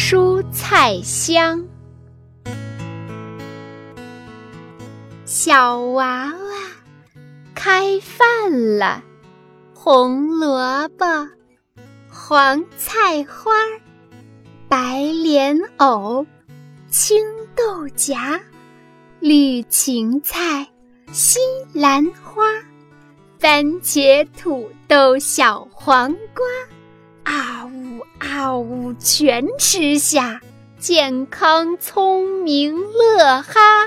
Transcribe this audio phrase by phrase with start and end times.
[0.00, 1.66] 蔬菜香。
[5.24, 6.54] 小娃娃
[7.52, 9.02] 开饭了，
[9.74, 11.04] 红萝卜、
[12.08, 13.50] 黄菜花、
[14.68, 16.24] 白莲藕、
[16.88, 17.18] 青
[17.56, 18.40] 豆荚、
[19.18, 20.64] 绿芹菜、
[21.10, 21.40] 西
[21.74, 22.44] 兰花、
[23.40, 27.57] 番茄、土豆、小黄瓜，啊
[28.38, 30.40] 药物，全吃下，
[30.78, 33.77] 健康聪明乐哈。